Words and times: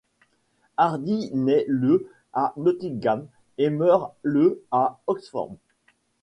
Hardy 0.79 1.29
naît 1.35 1.63
le 1.67 2.09
à 2.33 2.53
Nottingham, 2.57 3.27
et 3.59 3.69
meurt 3.69 4.15
le 4.23 4.65
à 4.71 4.99
Oxford. 5.05 5.57